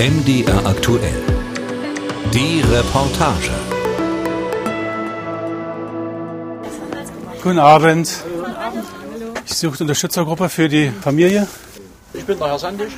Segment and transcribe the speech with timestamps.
[0.00, 1.22] MDR aktuell.
[2.32, 3.50] Die Reportage.
[7.42, 8.08] Guten Abend.
[9.44, 11.46] Ich suche Unterstützergruppe für die Familie.
[12.14, 12.88] Ich bin der Herr Sandig.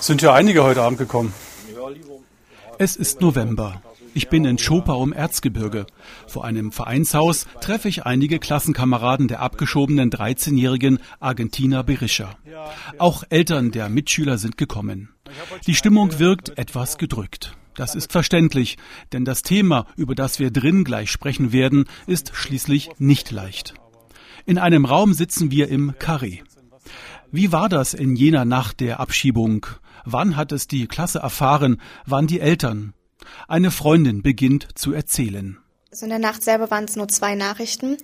[0.00, 1.32] Sind ja einige heute Abend gekommen.
[2.78, 3.80] Es ist November.
[4.12, 5.86] Ich bin in Schopau im Erzgebirge.
[6.26, 12.36] Vor einem Vereinshaus treffe ich einige Klassenkameraden der abgeschobenen 13-jährigen Argentina Berisha.
[12.98, 15.10] Auch Eltern der Mitschüler sind gekommen.
[15.66, 17.56] Die Stimmung wirkt etwas gedrückt.
[17.74, 18.78] Das ist verständlich,
[19.12, 23.74] denn das Thema, über das wir drin gleich sprechen werden, ist schließlich nicht leicht.
[24.44, 26.40] In einem Raum sitzen wir im Carré.
[27.30, 29.66] Wie war das in jener Nacht der Abschiebung?
[30.04, 31.80] Wann hat es die Klasse erfahren?
[32.06, 32.92] Wann die Eltern?
[33.48, 35.58] Eine Freundin beginnt zu erzählen.
[35.90, 37.96] Also in der Nacht selber waren es nur zwei Nachrichten.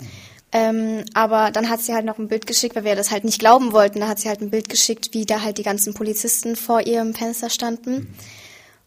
[0.53, 3.39] Ähm, aber dann hat sie halt noch ein Bild geschickt, weil wir das halt nicht
[3.39, 4.01] glauben wollten.
[4.01, 7.15] Da hat sie halt ein Bild geschickt, wie da halt die ganzen Polizisten vor ihrem
[7.15, 8.15] Fenster standen.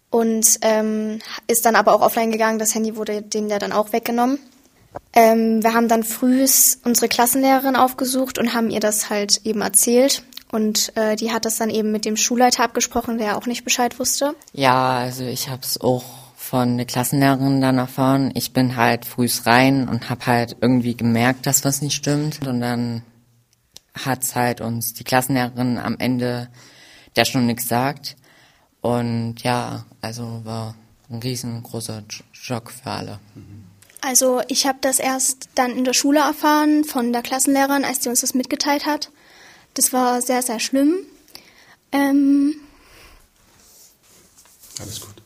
[0.10, 2.60] Und ähm, ist dann aber auch offline gegangen.
[2.60, 4.40] Das Handy wurde denen ja dann auch weggenommen.
[5.14, 6.46] Ähm, wir haben dann früh
[6.84, 10.24] unsere Klassenlehrerin aufgesucht und haben ihr das halt eben erzählt.
[10.52, 14.00] Und äh, die hat das dann eben mit dem Schulleiter abgesprochen, der auch nicht Bescheid
[14.00, 14.34] wusste.
[14.54, 16.04] Ja, also ich habe es auch
[16.50, 18.32] von der Klassenlehrerin dann erfahren.
[18.34, 22.48] Ich bin halt frühs rein und habe halt irgendwie gemerkt, dass was nicht stimmt.
[22.48, 23.04] Und dann
[23.94, 26.50] hat's halt uns die Klassenlehrerin am Ende
[27.16, 28.16] der Stunde gesagt.
[28.82, 30.74] Und ja, also war
[31.12, 33.20] ein riesengroßer Schock für alle.
[34.02, 38.10] Also ich habe das erst dann in der Schule erfahren von der Klassenlehrerin, als sie
[38.10, 39.12] uns das mitgeteilt hat.
[39.76, 40.96] Das war sehr, sehr schlimm.
[41.92, 42.56] Ähm
[44.80, 45.22] Alles gut.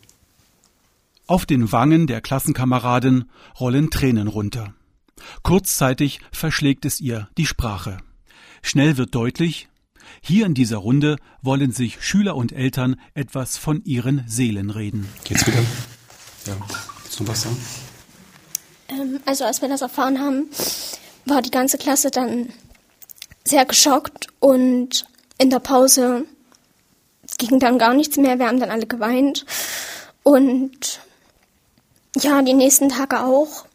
[1.25, 3.29] Auf den Wangen der Klassenkameraden
[3.59, 4.73] rollen Tränen runter.
[5.41, 7.97] Kurzzeitig verschlägt es ihr die Sprache.
[8.61, 9.69] Schnell wird deutlich,
[10.21, 15.07] hier in dieser Runde wollen sich Schüler und Eltern etwas von ihren Seelen reden.
[15.23, 15.59] Geht's wieder?
[16.45, 16.55] Ja.
[17.03, 17.57] Willst du was sagen?
[18.89, 20.49] Ähm, also als wir das erfahren haben,
[21.25, 22.49] war die ganze Klasse dann
[23.45, 25.05] sehr geschockt und
[25.37, 26.25] in der Pause
[27.37, 28.39] ging dann gar nichts mehr.
[28.39, 29.45] Wir haben dann alle geweint
[30.23, 30.99] und
[32.17, 33.65] ja, die nächsten Tage auch.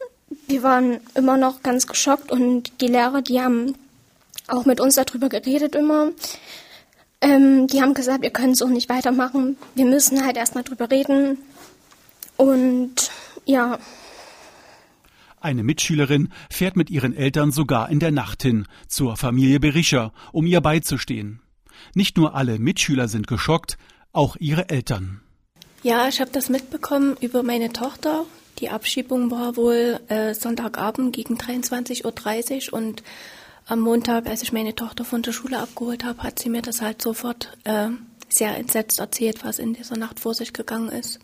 [0.46, 3.74] Wir waren immer noch ganz geschockt und die Lehrer, die haben
[4.46, 6.10] auch mit uns darüber geredet immer.
[7.20, 9.56] Ähm, die haben gesagt, wir können so nicht weitermachen.
[9.74, 11.38] Wir müssen halt erstmal drüber reden.
[12.36, 13.10] Und
[13.44, 13.78] ja.
[15.40, 20.46] Eine Mitschülerin fährt mit ihren Eltern sogar in der Nacht hin zur Familie Berischer, um
[20.46, 21.40] ihr beizustehen.
[21.94, 23.78] Nicht nur alle Mitschüler sind geschockt,
[24.12, 25.20] auch ihre Eltern.
[25.82, 28.24] Ja, ich habe das mitbekommen über meine Tochter.
[28.58, 33.02] Die Abschiebung war wohl äh, Sonntagabend gegen 23.30 Uhr und
[33.66, 36.80] am Montag, als ich meine Tochter von der Schule abgeholt habe, hat sie mir das
[36.80, 37.88] halt sofort äh,
[38.28, 41.20] sehr entsetzt erzählt, was in dieser Nacht vor sich gegangen ist.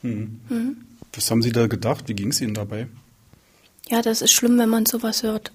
[0.00, 0.40] Hm.
[0.48, 0.76] Mhm.
[1.14, 2.08] Was haben Sie da gedacht?
[2.08, 2.88] Wie ging es Ihnen dabei?
[3.88, 5.52] Ja, das ist schlimm, wenn man sowas hört.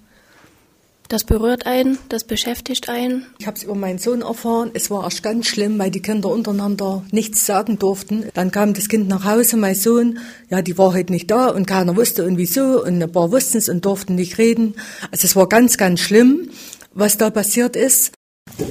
[1.08, 3.24] Das berührt einen, das beschäftigt einen.
[3.38, 4.70] Ich habe es über meinen Sohn erfahren.
[4.74, 8.26] Es war erst ganz schlimm, weil die Kinder untereinander nichts sagen durften.
[8.34, 10.18] Dann kam das Kind nach Hause, mein Sohn,
[10.50, 13.56] ja, die war heute nicht da und keiner wusste und wieso und ein paar wussten
[13.56, 14.74] es und durften nicht reden.
[15.10, 16.50] Also es war ganz, ganz schlimm,
[16.92, 18.12] was da passiert ist.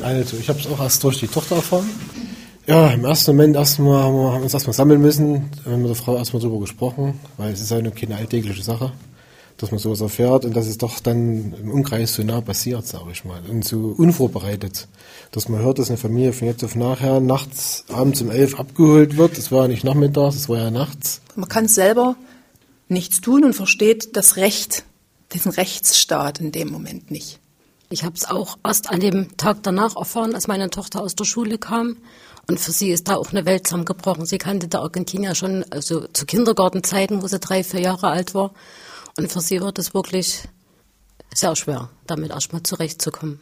[0.04, 1.90] Also ich habe es auch erst durch die Tochter erfahren.
[2.68, 5.82] Ja, im ersten Moment erstmal haben wir, haben wir uns erstmal sammeln müssen, wir haben
[5.82, 8.92] mit der Frau erstmal drüber gesprochen, weil es ist ja keine alltägliche Sache
[9.58, 13.12] dass man sowas erfährt und dass es doch dann im Umkreis so nah passiert, sage
[13.12, 14.88] ich mal, und so unvorbereitet.
[15.32, 19.18] Dass man hört, dass eine Familie von jetzt auf nachher nachts, abends um elf abgeholt
[19.18, 19.38] wird.
[19.38, 21.22] Das war ja nicht nachmittags, das war ja nachts.
[21.36, 22.16] Man kann selber
[22.88, 24.84] nichts tun und versteht das Recht,
[25.34, 27.40] diesen Rechtsstaat in dem Moment nicht.
[27.90, 31.26] Ich habe es auch erst an dem Tag danach erfahren, als meine Tochter aus der
[31.26, 31.98] Schule kam.
[32.50, 34.26] Und für sie ist da auch eine Welt zusammengebrochen.
[34.26, 38.52] Sie kannte der Argentinier schon also zu Kindergartenzeiten, wo sie drei, vier Jahre alt war.
[39.18, 40.48] Und für sie wird es wirklich
[41.34, 43.40] sehr schwer, damit erstmal zurechtzukommen.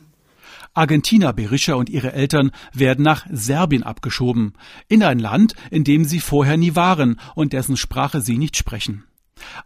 [0.74, 4.54] Argentina Berisha und ihre Eltern werden nach Serbien abgeschoben,
[4.90, 9.06] in ein Land, in dem sie vorher nie waren und dessen Sprache sie nicht sprechen.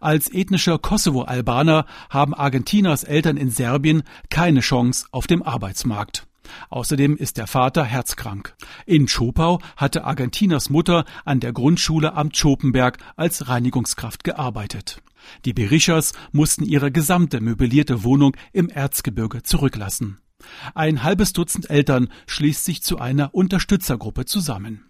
[0.00, 6.26] Als ethnischer Kosovo-Albaner haben Argentinas Eltern in Serbien keine Chance auf dem Arbeitsmarkt.
[6.68, 8.54] Außerdem ist der Vater herzkrank.
[8.86, 15.00] In Schopau hatte Argentinas Mutter an der Grundschule am Schopenberg als Reinigungskraft gearbeitet.
[15.44, 20.18] Die Berischers mussten ihre gesamte möblierte Wohnung im Erzgebirge zurücklassen.
[20.74, 24.84] Ein halbes Dutzend Eltern schließt sich zu einer Unterstützergruppe zusammen.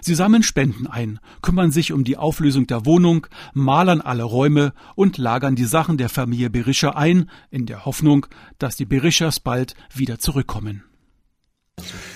[0.00, 5.18] Sie sammeln Spenden ein, kümmern sich um die Auflösung der Wohnung, malern alle Räume und
[5.18, 8.26] lagern die Sachen der Familie Berischer ein, in der Hoffnung,
[8.58, 10.84] dass die Berischers bald wieder zurückkommen.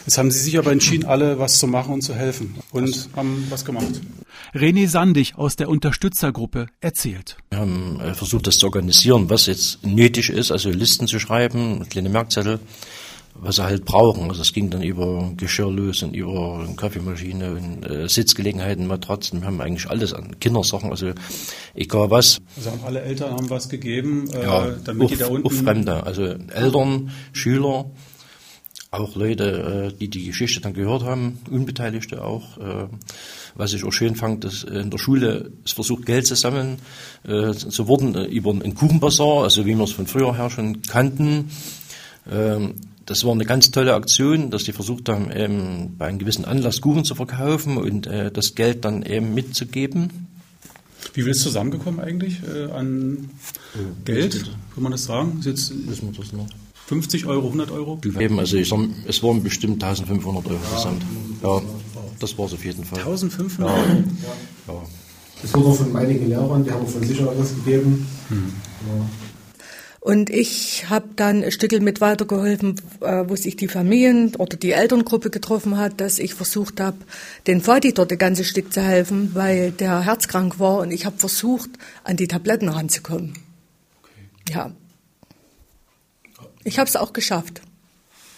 [0.09, 3.47] Jetzt haben Sie sich aber entschieden, alle was zu machen und zu helfen und haben
[3.51, 4.01] was gemacht.
[4.55, 7.37] René Sandig aus der Unterstützergruppe erzählt.
[7.51, 11.87] Wir haben äh, versucht, das zu organisieren, was jetzt nötig ist, also Listen zu schreiben,
[11.91, 12.59] kleine Merkzettel,
[13.35, 14.31] was sie halt brauchen.
[14.31, 19.43] Also es ging dann über Geschirr los und über Kaffeemaschine und äh, Sitzgelegenheiten, Matratzen.
[19.43, 21.13] Wir haben eigentlich alles an Kindersachen, also
[21.75, 22.41] egal was.
[22.57, 25.47] Also haben alle Eltern haben was gegeben, äh, ja, damit auch, die da unten...
[25.47, 27.91] Auch Fremde, also Eltern, Schüler,
[28.91, 32.57] auch Leute, äh, die die Geschichte dann gehört haben, Unbeteiligte auch.
[32.59, 32.89] Äh,
[33.55, 36.79] was ich auch schön fand, dass in der Schule es versucht, Geld zu sammeln.
[37.25, 41.51] Äh, so wurden über einen Kuchenbazar, also wie wir es von früher her schon kannten.
[42.31, 42.75] Ähm,
[43.05, 46.81] das war eine ganz tolle Aktion, dass die versucht haben, eben bei einem gewissen Anlass
[46.83, 50.27] Kuchen zu verkaufen und das Geld dann eben mitzugeben.
[51.15, 52.37] Wie viel ist zusammengekommen eigentlich
[52.71, 53.31] an
[54.05, 54.45] Geld?
[54.75, 55.39] Kann man das sagen?
[55.39, 56.49] Ist jetzt, Wissen wir das noch?
[56.89, 58.01] 50 Euro, 100 Euro?
[58.19, 61.03] Eben, also ich sag, es waren bestimmt 1500 Euro gesamt.
[61.43, 61.61] Ja,
[62.19, 63.01] das war es auf jeden Fall.
[63.01, 63.79] 1500 Euro?
[63.79, 64.73] Ja.
[64.73, 64.83] ja.
[65.43, 68.07] Das wurde von einigen Lehrern, die haben von sich was gegeben.
[68.29, 68.53] Hm.
[68.87, 69.05] Ja.
[70.01, 74.73] Und ich habe dann ein Stückel mit weitergeholfen, äh, wo sich die Familien oder die
[74.73, 76.97] Elterngruppe getroffen hat, dass ich versucht habe,
[77.47, 81.19] den Vati dort ein ganzes Stück zu helfen, weil der herzkrank war und ich habe
[81.19, 81.69] versucht,
[82.05, 83.35] an die Tabletten ranzukommen.
[84.41, 84.55] Okay.
[84.55, 84.73] Ja,
[86.69, 87.61] ich habe es auch geschafft.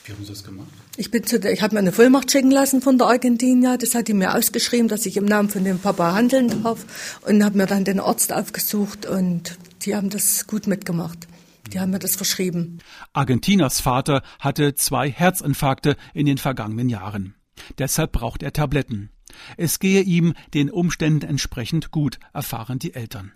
[0.04, 0.68] Wie haben Sie das gemacht?
[0.96, 3.76] Ich, bin zu der, ich habe mir eine Vollmacht schicken lassen von der Argentinier.
[3.78, 7.20] Das hat die mir ausgeschrieben, dass ich im Namen von dem Papa handeln darf.
[7.26, 11.28] Und habe mir dann den Arzt aufgesucht und die haben das gut mitgemacht.
[11.72, 12.78] Die haben mir das verschrieben.
[13.12, 17.34] Argentinas Vater hatte zwei Herzinfarkte in den vergangenen Jahren.
[17.78, 19.10] Deshalb braucht er Tabletten.
[19.56, 23.32] Es gehe ihm den Umständen entsprechend gut, erfahren die Eltern.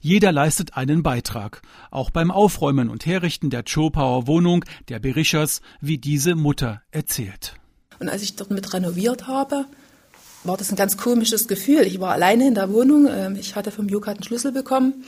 [0.00, 5.98] Jeder leistet einen Beitrag, auch beim Aufräumen und Herrichten der Chopauer Wohnung der Berichers, wie
[5.98, 7.54] diese Mutter erzählt.
[7.98, 9.66] Und als ich dort mit renoviert habe,
[10.44, 11.82] war das ein ganz komisches Gefühl.
[11.82, 15.04] Ich war alleine in der Wohnung, ähm, ich hatte vom Jukat einen Schlüssel bekommen,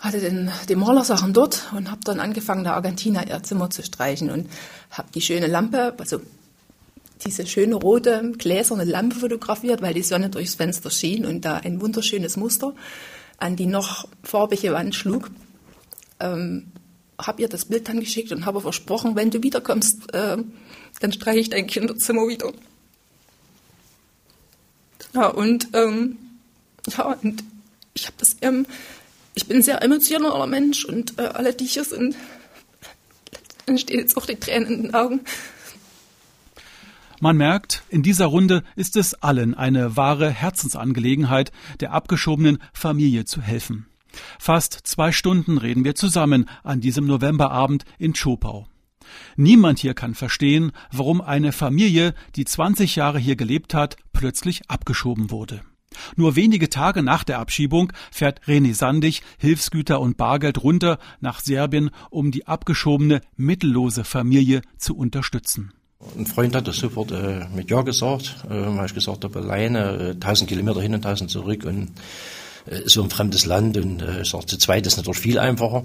[0.00, 4.30] hatte den, die Malersachen dort und habe dann angefangen, der Argentina ihr Zimmer zu streichen
[4.30, 4.48] und
[4.90, 6.20] habe die schöne Lampe, also
[7.24, 11.80] diese schöne rote gläserne Lampe fotografiert, weil die Sonne durchs Fenster schien und da ein
[11.80, 12.74] wunderschönes Muster
[13.40, 15.30] an die noch farbige Wand schlug.
[16.20, 16.72] Ähm,
[17.18, 20.38] habe ihr das Bild dann geschickt und habe versprochen, wenn du wiederkommst, äh,
[21.00, 22.52] dann streiche ich dein Kinderzimmer wieder.
[25.14, 26.18] Ja, und, ähm,
[26.96, 27.42] ja, und
[27.94, 28.66] ich habe das, ähm,
[29.34, 32.16] ich bin ein sehr emotionaler Mensch und äh, alle, die hier sind,
[33.66, 35.20] dann stehen jetzt auch die Tränen in den Augen.
[37.22, 43.42] Man merkt, in dieser Runde ist es allen eine wahre Herzensangelegenheit, der abgeschobenen Familie zu
[43.42, 43.86] helfen.
[44.38, 48.66] Fast zwei Stunden reden wir zusammen an diesem Novemberabend in Schopau.
[49.36, 55.30] Niemand hier kann verstehen, warum eine Familie, die 20 Jahre hier gelebt hat, plötzlich abgeschoben
[55.30, 55.60] wurde.
[56.16, 61.90] Nur wenige Tage nach der Abschiebung fährt René Sandig Hilfsgüter und Bargeld runter nach Serbien,
[62.08, 65.74] um die abgeschobene mittellose Familie zu unterstützen.
[66.16, 70.10] Ein Freund hat das sofort äh, mit Ja gesagt, äh, weil ich gesagt habe, alleine
[70.10, 71.90] äh, 1000 Kilometer hin und 1000 zurück und
[72.66, 75.84] äh, so ein fremdes Land und äh, ich sage, zu zweit ist natürlich viel einfacher.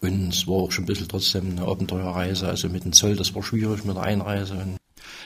[0.00, 3.34] Und es war auch schon ein bisschen trotzdem eine Abenteuerreise, also mit dem Zoll, das
[3.34, 4.78] war schwierig mit der Einreise.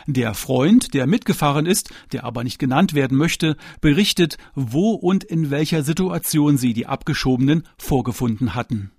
[0.06, 5.50] Der Freund, der mitgefahren ist, der aber nicht genannt werden möchte, berichtet, wo und in
[5.50, 8.90] welcher Situation sie die Abgeschobenen vorgefunden hatten.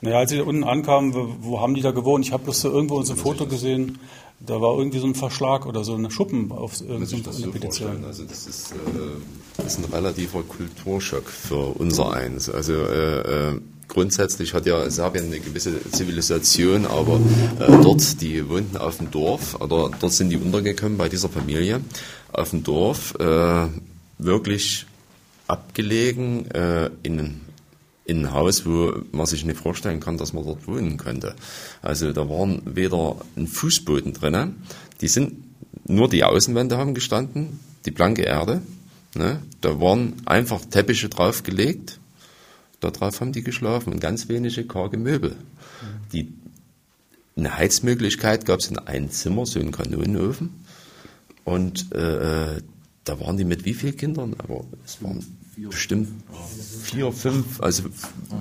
[0.00, 2.24] Naja, als sie da unten ankamen, wo, wo haben die da gewohnt?
[2.24, 3.98] Ich habe bloß so irgendwo so ein Foto gesehen,
[4.40, 8.04] da war irgendwie so ein Verschlag oder so eine Schuppen auf irgendeine so Petition.
[8.04, 8.74] Also das ist, äh,
[9.56, 12.48] das ist ein relativer Kulturschock für unser eins.
[12.48, 17.18] Also äh, äh, grundsätzlich hat ja Serbien eine gewisse Zivilisation, aber
[17.58, 21.80] äh, dort, die wohnten auf dem Dorf, oder dort sind die untergekommen bei dieser Familie,
[22.32, 23.66] auf dem Dorf, äh,
[24.18, 24.86] wirklich
[25.48, 27.40] abgelegen äh, in
[28.08, 31.36] in ein Haus, wo man sich nicht vorstellen kann, dass man dort wohnen könnte.
[31.82, 34.62] Also da waren weder ein Fußboden drinnen,
[35.02, 35.34] die sind
[35.86, 38.62] nur die Außenwände haben gestanden, die blanke Erde.
[39.14, 39.42] Ne?
[39.60, 42.00] Da waren einfach Teppiche draufgelegt,
[42.80, 45.36] darauf haben die geschlafen und ganz wenige karge Möbel.
[46.12, 46.32] Die,
[47.36, 50.64] eine Heizmöglichkeit gab es in einem Zimmer, so einen Kanonenofen.
[51.44, 52.62] Und äh,
[53.04, 54.34] da waren die mit wie vielen Kindern?
[54.38, 55.24] Aber es waren
[55.66, 56.08] bestimmt
[56.82, 57.84] vier, fünf, also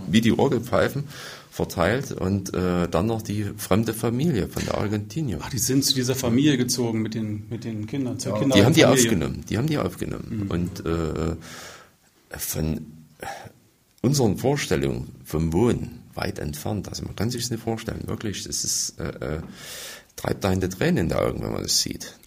[0.08, 1.06] wie die Orgelpfeifen
[1.50, 5.40] verteilt und äh, dann noch die fremde Familie von der Argentinier.
[5.42, 8.48] Ach, die sind zu dieser Familie gezogen mit den, mit den Kindern, zur ja.
[8.48, 10.44] Die haben die aufgenommen, die haben die aufgenommen.
[10.44, 10.52] Mhm.
[10.52, 11.36] Und äh,
[12.30, 12.86] von
[14.02, 16.90] unseren Vorstellungen vom Wohnen weit entfernt.
[16.90, 18.44] Also man kann sich das nicht vorstellen, wirklich.
[18.44, 19.42] Das ist, äh, äh
[20.16, 22.18] treibt einen die Tränen in die Augen, wenn man das sieht.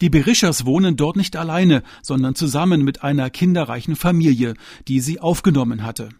[0.00, 4.54] Die Berischers wohnen dort nicht alleine, sondern zusammen mit einer kinderreichen Familie,
[4.88, 6.10] die sie aufgenommen hatte.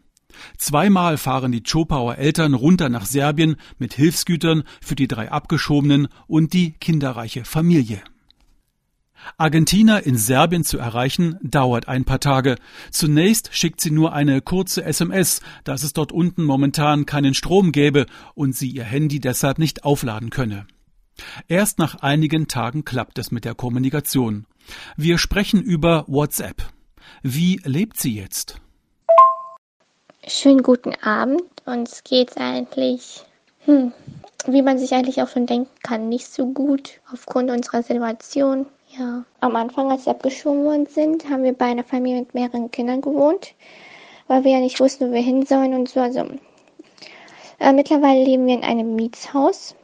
[0.58, 6.52] Zweimal fahren die Chopauer Eltern runter nach Serbien mit Hilfsgütern für die drei Abgeschobenen und
[6.52, 8.02] die kinderreiche Familie.
[9.38, 12.56] Argentiner in Serbien zu erreichen, dauert ein paar Tage.
[12.90, 18.06] Zunächst schickt sie nur eine kurze SMS, dass es dort unten momentan keinen Strom gäbe
[18.34, 20.66] und sie ihr Handy deshalb nicht aufladen könne.
[21.48, 24.46] Erst nach einigen Tagen klappt es mit der Kommunikation.
[24.96, 26.62] Wir sprechen über WhatsApp.
[27.22, 28.60] Wie lebt sie jetzt?
[30.26, 31.42] Schönen guten Abend.
[31.66, 33.24] Uns geht's eigentlich,
[33.64, 33.92] hm,
[34.46, 38.66] wie man sich eigentlich auch schon denken kann, nicht so gut aufgrund unserer Situation.
[38.98, 42.70] Ja, am Anfang, als wir abgeschoben worden sind, haben wir bei einer Familie mit mehreren
[42.70, 43.54] Kindern gewohnt,
[44.26, 46.00] weil wir ja nicht wussten, wo wir hin sollen und so.
[46.00, 46.26] Also
[47.58, 49.74] äh, mittlerweile leben wir in einem Mietshaus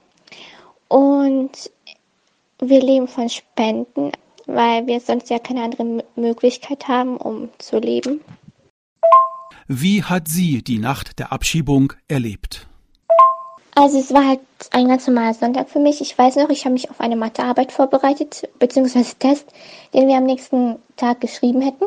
[0.92, 1.70] und
[2.58, 4.12] wir leben von Spenden,
[4.46, 8.20] weil wir sonst ja keine andere Möglichkeit haben, um zu leben.
[9.68, 12.66] Wie hat sie die Nacht der Abschiebung erlebt?
[13.74, 14.40] Also es war halt
[14.72, 16.02] ein ganz normaler Sonntag für mich.
[16.02, 19.46] Ich weiß noch, ich habe mich auf eine Mathearbeit vorbereitet, beziehungsweise Test,
[19.94, 21.86] den wir am nächsten Tag geschrieben hätten.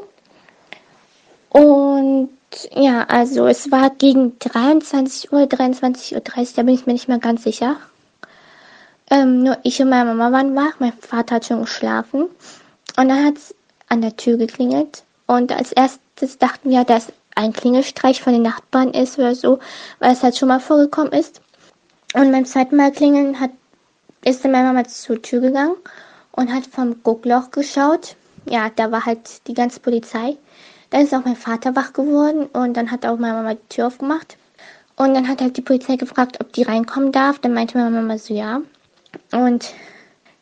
[1.49, 2.29] Und
[2.73, 6.21] ja, also es war gegen 23 Uhr, 23.30 Uhr,
[6.55, 7.77] da bin ich mir nicht mehr ganz sicher.
[9.09, 12.23] Ähm, nur ich und meine Mama waren wach, mein Vater hat schon geschlafen.
[12.97, 13.55] Und dann hat es
[13.87, 15.03] an der Tür geklingelt.
[15.27, 19.59] Und als erstes dachten wir, dass ein Klingelstreich von den Nachbarn ist oder so,
[19.99, 21.41] weil es halt schon mal vorgekommen ist.
[22.13, 23.51] Und beim zweiten Mal klingeln hat,
[24.23, 25.75] ist dann meine Mama zur Tür gegangen
[26.31, 28.15] und hat vom Guckloch geschaut.
[28.49, 30.37] Ja, da war halt die ganze Polizei.
[30.89, 33.87] Dann ist auch mein Vater wach geworden und dann hat auch meine Mama die Tür
[33.87, 34.37] aufgemacht.
[34.95, 37.39] Und dann hat halt die Polizei gefragt, ob die reinkommen darf.
[37.39, 38.61] Dann meinte meine Mama so, ja.
[39.31, 39.73] Und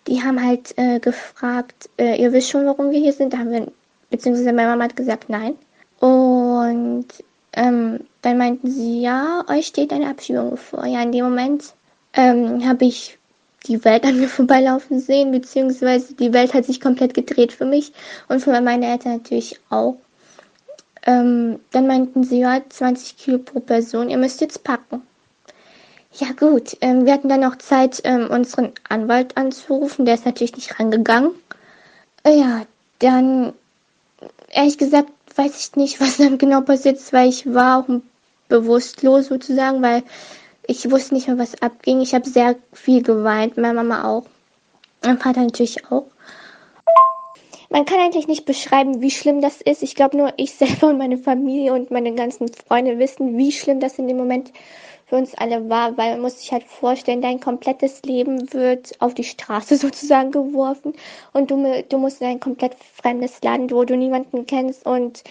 [0.07, 3.33] die haben halt äh, gefragt, äh, ihr wisst schon, warum wir hier sind.
[3.33, 3.71] Da haben wir,
[4.09, 5.55] beziehungsweise meine Mama hat gesagt, nein.
[5.99, 7.07] Und
[7.53, 10.85] ähm, dann meinten sie, ja, euch steht eine Abschiebung bevor.
[10.85, 11.73] Ja, in dem Moment
[12.13, 13.17] ähm, habe ich
[13.67, 17.93] die Welt an mir vorbeilaufen sehen, beziehungsweise die Welt hat sich komplett gedreht für mich
[18.27, 19.97] und für meine Eltern natürlich auch.
[21.05, 25.01] Ähm, dann meinten sie, ja, 20 Kilo pro Person, ihr müsst jetzt packen.
[26.15, 30.05] Ja gut, ähm, wir hatten dann noch Zeit, ähm, unseren Anwalt anzurufen.
[30.05, 31.31] Der ist natürlich nicht rangegangen.
[32.23, 32.65] Äh, ja,
[32.99, 33.53] dann,
[34.51, 37.89] ehrlich gesagt, weiß ich nicht, was dann genau passiert ist, weil ich war auch
[38.47, 40.03] bewusstlos sozusagen, weil
[40.67, 42.01] ich wusste nicht mehr, was abging.
[42.01, 44.25] Ich habe sehr viel geweint, meine Mama auch.
[45.03, 46.05] Mein Vater natürlich auch.
[47.69, 49.81] Man kann eigentlich nicht beschreiben, wie schlimm das ist.
[49.81, 53.79] Ich glaube nur, ich selber und meine Familie und meine ganzen Freunde wissen, wie schlimm
[53.79, 54.51] das in dem Moment
[55.13, 59.13] für uns alle war, weil man muss sich halt vorstellen, dein komplettes Leben wird auf
[59.13, 60.93] die Straße sozusagen geworfen
[61.33, 65.23] und du, du musst in ein komplett fremdes Land, wo du niemanden kennst und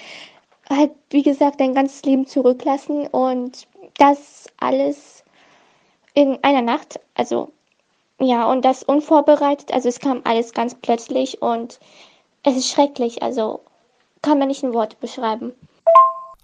[0.71, 3.67] halt, wie gesagt, dein ganzes Leben zurücklassen und
[3.99, 5.25] das alles
[6.15, 7.51] in einer Nacht, also
[8.21, 11.81] ja, und das unvorbereitet, also es kam alles ganz plötzlich und
[12.45, 13.59] es ist schrecklich, also
[14.23, 15.53] kann man nicht in Worte beschreiben.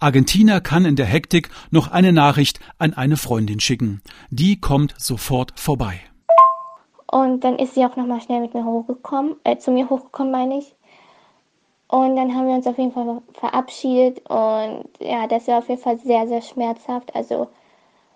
[0.01, 4.01] Argentina kann in der Hektik noch eine Nachricht an eine Freundin schicken.
[4.29, 5.99] Die kommt sofort vorbei.
[7.11, 10.59] Und dann ist sie auch nochmal schnell mit mir hochgekommen, äh, zu mir hochgekommen, meine
[10.59, 10.73] ich.
[11.89, 15.81] Und dann haben wir uns auf jeden Fall verabschiedet und ja, das war auf jeden
[15.81, 17.13] Fall sehr, sehr schmerzhaft.
[17.13, 17.49] Also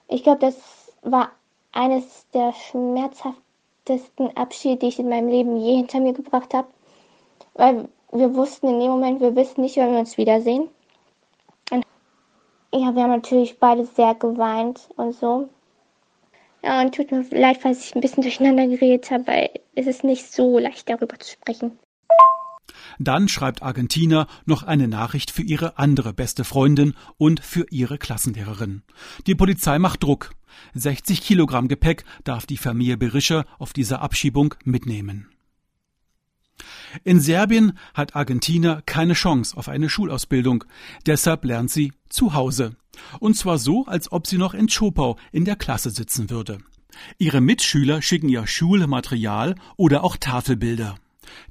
[0.08, 0.56] ich glaube, das
[1.02, 1.32] war
[1.74, 6.68] eines der schmerzhaftesten Abschiede, die ich in meinem Leben je hinter mir gebracht habe.
[7.56, 10.70] Weil wir wussten in dem Moment, wir wissen nicht, wann wir uns wiedersehen.
[12.74, 15.48] Ja, wir haben natürlich beide sehr geweint und so.
[16.64, 20.04] Ja, und tut mir leid, falls ich ein bisschen durcheinander geredet habe, weil es ist
[20.04, 21.78] nicht so leicht darüber zu sprechen.
[22.98, 28.82] Dann schreibt Argentina noch eine Nachricht für ihre andere beste Freundin und für ihre Klassenlehrerin.
[29.28, 30.32] Die Polizei macht Druck.
[30.74, 35.33] 60 Kilogramm Gepäck darf die Familie Berischer auf dieser Abschiebung mitnehmen.
[37.04, 40.64] In Serbien hat Argentina keine Chance auf eine Schulausbildung.
[41.06, 42.76] Deshalb lernt sie zu Hause.
[43.20, 46.60] Und zwar so, als ob sie noch in Schopau in der Klasse sitzen würde.
[47.18, 50.96] Ihre Mitschüler schicken ihr Schulmaterial oder auch Tafelbilder.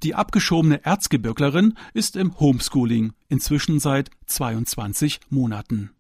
[0.02, 5.90] Die abgeschobene Erzgebirglerin ist im Homeschooling, inzwischen seit 22 Monaten.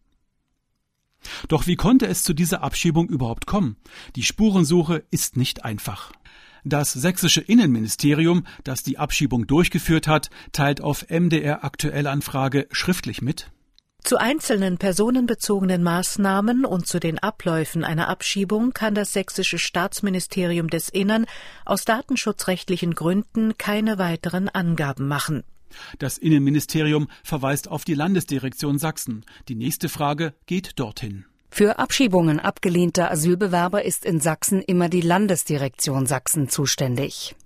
[1.48, 3.76] Doch wie konnte es zu dieser Abschiebung überhaupt kommen?
[4.16, 6.12] Die Spurensuche ist nicht einfach.
[6.64, 13.50] Das sächsische Innenministerium, das die Abschiebung durchgeführt hat, teilt auf MDR Aktuellanfrage schriftlich mit.
[14.04, 20.88] Zu einzelnen personenbezogenen Maßnahmen und zu den Abläufen einer Abschiebung kann das sächsische Staatsministerium des
[20.88, 21.26] Innern
[21.64, 25.44] aus datenschutzrechtlichen Gründen keine weiteren Angaben machen.
[25.98, 29.24] Das Innenministerium verweist auf die Landesdirektion Sachsen.
[29.48, 31.24] Die nächste Frage geht dorthin.
[31.54, 37.36] Für Abschiebungen abgelehnter Asylbewerber ist in Sachsen immer die Landesdirektion Sachsen zuständig.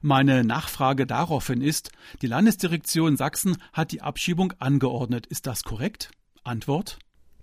[0.00, 1.90] Meine Nachfrage daraufhin ist,
[2.22, 5.26] die Landesdirektion Sachsen hat die Abschiebung angeordnet.
[5.26, 6.12] Ist das korrekt?
[6.44, 7.00] Antwort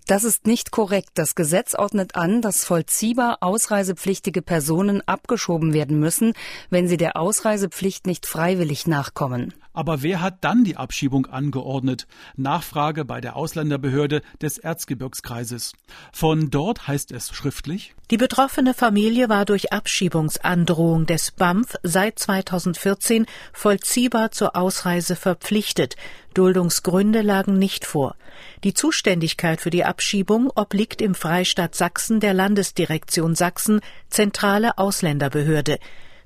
[0.08, 1.10] das ist nicht korrekt.
[1.16, 6.34] Das Gesetz ordnet an, dass vollziehbar ausreisepflichtige Personen abgeschoben werden müssen,
[6.70, 9.56] wenn sie der Ausreisepflicht nicht freiwillig nachkommen.
[9.76, 12.08] Aber wer hat dann die Abschiebung angeordnet?
[12.38, 15.74] Nachfrage bei der Ausländerbehörde des Erzgebirgskreises.
[16.14, 23.26] Von dort heißt es schriftlich Die betroffene Familie war durch Abschiebungsandrohung des BAMF seit 2014
[23.52, 25.98] vollziehbar zur Ausreise verpflichtet.
[26.34, 28.16] Duldungsgründe lagen nicht vor.
[28.64, 35.80] Die Zuständigkeit für die Abschiebung obliegt im Freistaat Sachsen der Landesdirektion Sachsen, zentrale Ausländerbehörde.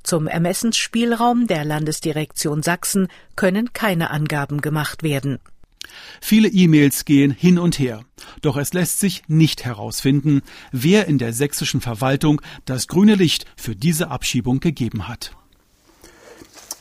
[0.04, 5.40] Zum Ermessensspielraum der Landesdirektion Sachsen können keine Angaben gemacht werden.
[6.22, 8.04] Viele E-Mails gehen hin und her.
[8.42, 10.42] Doch es lässt sich nicht herausfinden,
[10.72, 15.32] wer in der sächsischen Verwaltung das grüne Licht für diese Abschiebung gegeben hat.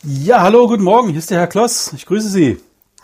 [0.05, 1.11] Ja, hallo, guten Morgen.
[1.11, 1.93] Hier ist der Herr Kloss.
[1.93, 2.59] Ich grüße Sie.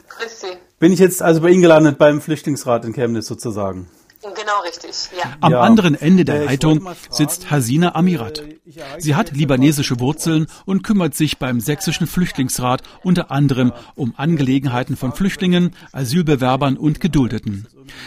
[0.08, 0.56] Grüß Sie.
[0.78, 3.88] Bin ich jetzt also bei Ihnen gelandet beim Flüchtlingsrat in Chemnitz sozusagen?
[4.32, 5.24] Genau richtig, ja.
[5.40, 5.60] Am ja.
[5.60, 8.38] anderen Ende der Leitung sitzt Hasina Amirat.
[8.38, 14.96] Äh, Sie hat libanesische Wurzeln und kümmert sich beim sächsischen Flüchtlingsrat unter anderem um Angelegenheiten
[14.96, 17.66] von Flüchtlingen, Asylbewerbern und Geduldeten.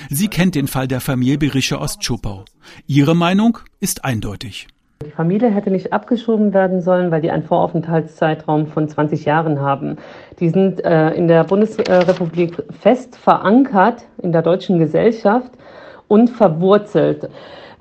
[0.10, 2.46] Sie kennt den Fall der Familie Berische aus Tschopau.
[2.88, 4.68] Ihre Meinung ist eindeutig.
[5.06, 9.98] Die Familie hätte nicht abgeschoben werden sollen, weil die einen Voraufenthaltszeitraum von 20 Jahren haben.
[10.40, 15.52] Die sind äh, in der Bundesrepublik fest verankert in der deutschen Gesellschaft
[16.08, 17.30] und verwurzelt.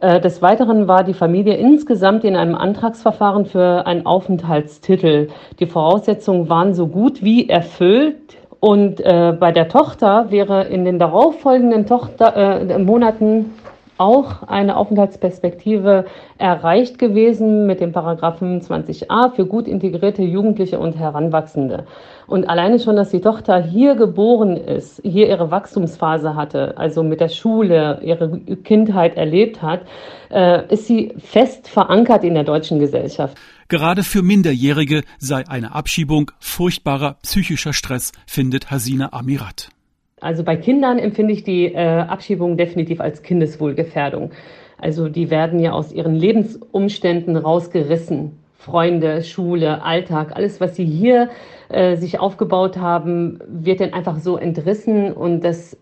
[0.00, 5.28] Äh, des Weiteren war die Familie insgesamt in einem Antragsverfahren für einen Aufenthaltstitel.
[5.58, 8.16] Die Voraussetzungen waren so gut wie erfüllt.
[8.60, 13.54] Und äh, bei der Tochter wäre in den darauffolgenden Tochter, äh, Monaten
[13.98, 16.06] auch eine Aufenthaltsperspektive
[16.38, 21.86] erreicht gewesen mit dem Paragraph 25a für gut integrierte Jugendliche und Heranwachsende.
[22.26, 27.20] Und alleine schon, dass die Tochter hier geboren ist, hier ihre Wachstumsphase hatte, also mit
[27.20, 29.86] der Schule ihre Kindheit erlebt hat,
[30.30, 33.36] äh, ist sie fest verankert in der deutschen Gesellschaft.
[33.68, 39.70] Gerade für Minderjährige sei eine Abschiebung furchtbarer psychischer Stress, findet Hasina Amirat.
[40.20, 44.30] Also bei Kindern empfinde ich die äh, Abschiebung definitiv als Kindeswohlgefährdung.
[44.78, 48.38] Also die werden ja aus ihren Lebensumständen rausgerissen.
[48.54, 51.28] Freunde, Schule, Alltag, alles, was sie hier
[51.68, 55.76] äh, sich aufgebaut haben, wird dann einfach so entrissen und das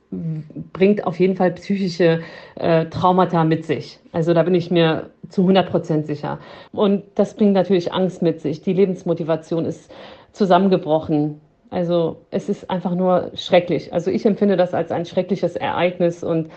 [0.73, 2.21] bringt auf jeden Fall psychische
[2.57, 4.01] äh, Traumata mit sich.
[4.13, 6.41] Also da bin ich mir zu 100 Prozent sicher.
[6.73, 8.63] Und das bringt natürlich Angst mit sich.
[8.63, 9.91] Die Lebensmotivation ist
[10.33, 11.41] zusammengebrochen.
[11.75, 13.93] Also es ist einfach nur schrecklich.
[13.93, 16.53] Also ich empfinde das als ein schreckliches Ereignis und,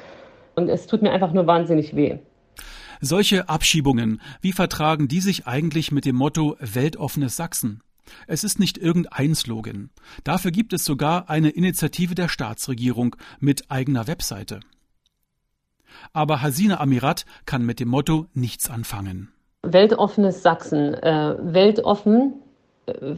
[0.56, 2.20] und es tut mir einfach nur wahnsinnig weh.
[3.02, 7.82] Solche Abschiebungen, wie vertragen die sich eigentlich mit dem Motto Weltoffenes Sachsen?
[8.28, 9.90] Es ist nicht irgendein Slogan.
[10.24, 14.60] Dafür gibt es sogar eine Initiative der Staatsregierung mit eigener Webseite.
[16.14, 19.30] Aber Hasina Amirat kann mit dem Motto nichts anfangen.
[19.64, 20.94] Weltoffenes Sachsen.
[20.94, 22.36] Äh, weltoffen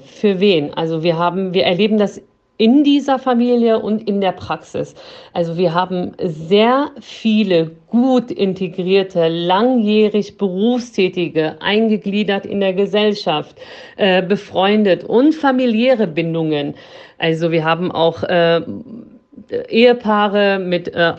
[0.05, 0.73] für wen?
[0.73, 2.21] Also wir haben, wir erleben das
[2.60, 4.93] in dieser Familie und in der Praxis.
[5.32, 13.55] Also wir haben sehr viele gut integrierte, langjährig Berufstätige, eingegliedert in der Gesellschaft,
[13.95, 16.75] äh, befreundet und familiäre Bindungen.
[17.17, 18.62] Also wir haben auch äh,
[19.69, 21.13] Ehepaare mit äh,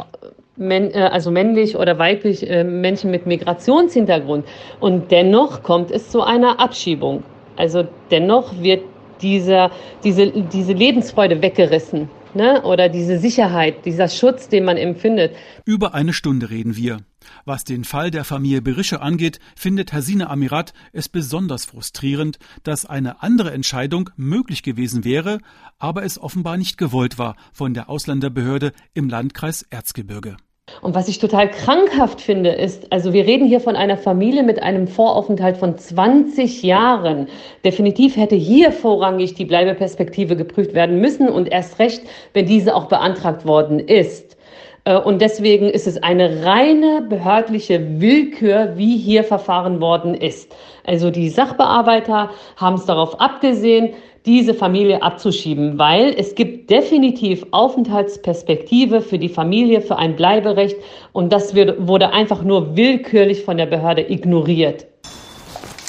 [0.58, 4.44] äh also männlich oder weiblich äh, Menschen mit Migrationshintergrund.
[4.78, 7.22] Und dennoch kommt es zu einer Abschiebung.
[7.60, 8.84] Also dennoch wird
[9.20, 9.70] dieser,
[10.02, 12.08] diese, diese Lebensfreude weggerissen.
[12.32, 12.62] Ne?
[12.62, 15.34] Oder diese Sicherheit, dieser Schutz, den man empfindet.
[15.66, 16.98] Über eine Stunde reden wir.
[17.44, 23.22] Was den Fall der Familie Berische angeht, findet Hasine Amirat es besonders frustrierend, dass eine
[23.22, 25.38] andere Entscheidung möglich gewesen wäre,
[25.78, 30.36] aber es offenbar nicht gewollt war von der Ausländerbehörde im Landkreis Erzgebirge.
[30.82, 34.62] Und was ich total krankhaft finde, ist, also wir reden hier von einer Familie mit
[34.62, 37.28] einem Voraufenthalt von 20 Jahren.
[37.64, 42.02] Definitiv hätte hier vorrangig die Bleibeperspektive geprüft werden müssen und erst recht,
[42.32, 44.36] wenn diese auch beantragt worden ist.
[44.84, 50.54] Äh, und deswegen ist es eine reine behördliche Willkür, wie hier verfahren worden ist.
[50.84, 53.90] Also die Sachbearbeiter haben es darauf abgesehen,
[54.26, 60.76] diese Familie abzuschieben, weil es gibt definitiv Aufenthaltsperspektive für die Familie, für ein Bleiberecht
[61.12, 64.86] und das wurde einfach nur willkürlich von der Behörde ignoriert.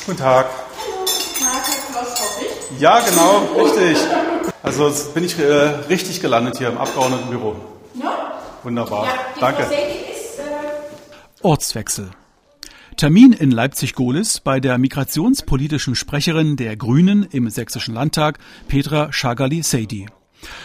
[0.05, 0.47] Guten Tag.
[2.79, 3.97] Ja, genau, richtig.
[4.63, 5.43] Also jetzt bin ich äh,
[5.89, 7.55] richtig gelandet hier im Abgeordnetenbüro.
[7.95, 8.31] Ja?
[8.63, 9.05] Wunderbar.
[9.05, 9.63] Ja, Danke.
[9.63, 10.43] Ist, äh
[11.41, 12.11] Ortswechsel.
[13.01, 18.37] Termin in Leipzig-Gohlis bei der migrationspolitischen Sprecherin der Grünen im Sächsischen Landtag,
[18.67, 20.05] Petra Shagali-Seidi.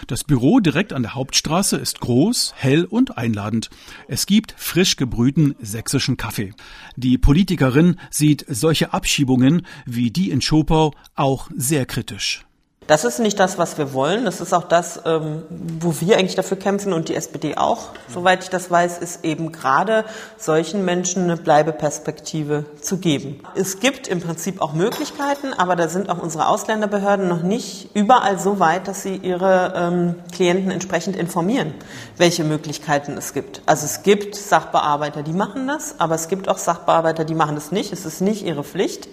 [0.07, 3.71] Das Büro direkt an der Hauptstraße ist groß, hell und einladend.
[4.07, 6.53] Es gibt frisch gebrühten sächsischen Kaffee.
[6.97, 12.46] Die Politikerin sieht solche Abschiebungen wie die in Schopau auch sehr kritisch.
[12.87, 14.25] Das ist nicht das, was wir wollen.
[14.25, 15.43] Das ist auch das, ähm,
[15.81, 19.51] wo wir eigentlich dafür kämpfen und die SPD auch, soweit ich das weiß, ist eben
[19.51, 20.05] gerade
[20.37, 23.41] solchen Menschen eine Bleibeperspektive zu geben.
[23.57, 28.39] Es gibt im Prinzip auch Möglichkeiten, aber da sind auch unsere Ausländerbehörden noch nicht überall
[28.39, 31.75] so weit, dass sie ihre ähm, Klienten entsprechend informieren,
[32.17, 33.63] welche Möglichkeiten es gibt.
[33.67, 37.73] Also es gibt Sachbearbeiter, die machen das, aber es gibt auch Sachbearbeiter, die machen das
[37.73, 37.93] nicht.
[37.93, 39.09] Es ist nicht ihre Pflicht,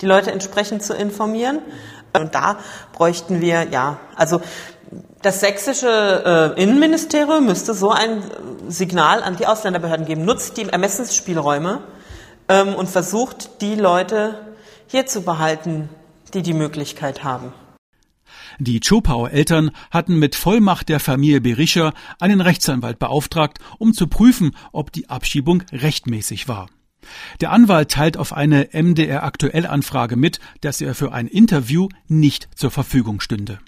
[0.00, 1.58] die Leute entsprechend zu informieren.
[2.22, 2.58] Und da
[2.92, 4.40] bräuchten wir, ja, also
[5.22, 8.22] das sächsische äh, Innenministerium müsste so ein
[8.68, 10.24] Signal an die Ausländerbehörden geben.
[10.24, 11.80] Nutzt die Ermessensspielräume
[12.48, 14.38] ähm, und versucht, die Leute
[14.86, 15.88] hier zu behalten,
[16.34, 17.52] die die Möglichkeit haben.
[18.58, 24.56] Die Chopauer Eltern hatten mit Vollmacht der Familie Berischer einen Rechtsanwalt beauftragt, um zu prüfen,
[24.72, 26.68] ob die Abschiebung rechtmäßig war.
[27.40, 32.48] Der Anwalt teilt auf eine MDR Aktuell Anfrage mit, dass er für ein Interview nicht
[32.54, 33.58] zur Verfügung stünde.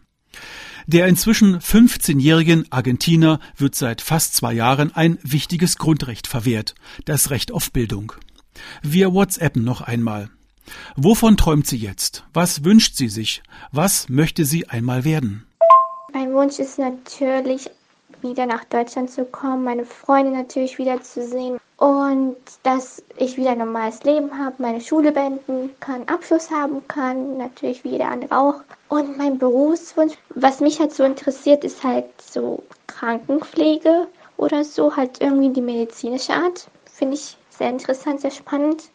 [0.87, 6.74] Der inzwischen 15-jährigen Argentiner wird seit fast zwei Jahren ein wichtiges Grundrecht verwehrt,
[7.05, 8.14] das Recht auf Bildung.
[8.83, 10.31] Wir WhatsAppen noch einmal.
[10.96, 12.24] Wovon träumt sie jetzt?
[12.33, 13.42] Was wünscht sie sich?
[13.70, 15.46] Was möchte sie einmal werden?
[16.12, 17.68] Mein Wunsch ist natürlich,
[18.22, 24.02] wieder nach Deutschland zu kommen, meine Freunde natürlich wiederzusehen und dass ich wieder ein normales
[24.02, 28.54] Leben habe, meine Schule beenden kann, Abschluss haben kann, natürlich wie jeder andere auch.
[28.88, 35.20] Und mein Berufswunsch, was mich halt so interessiert, ist halt so Krankenpflege oder so, halt
[35.20, 36.68] irgendwie die medizinische Art.
[36.84, 38.90] Finde ich sehr interessant, sehr spannend.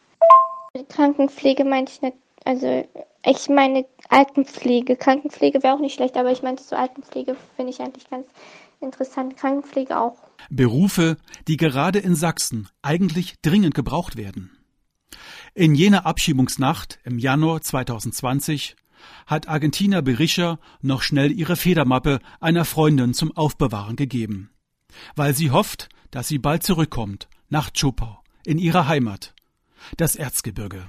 [0.89, 2.83] Krankenpflege meinte ich nicht, also
[3.25, 4.97] ich meine Altenpflege.
[4.97, 8.27] Krankenpflege wäre auch nicht schlecht, aber ich meinte so Altenpflege finde ich eigentlich ganz
[8.81, 9.37] interessant.
[9.37, 10.17] Krankenpflege auch.
[10.49, 14.51] Berufe, die gerade in Sachsen eigentlich dringend gebraucht werden.
[15.53, 18.75] In jener Abschiebungsnacht im Januar 2020
[19.25, 24.49] hat Argentina Berischer noch schnell ihre Federmappe einer Freundin zum Aufbewahren gegeben,
[25.15, 29.33] weil sie hofft, dass sie bald zurückkommt nach Chopau in ihrer Heimat,
[29.97, 30.87] das Erzgebirge.